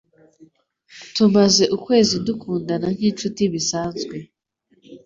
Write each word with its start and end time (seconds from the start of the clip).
Tumaze 1.15 1.63
ukwezi 1.75 2.15
dukundana 2.27 2.87
nkinshuti 2.95 3.41
bisanzwe. 3.53 4.15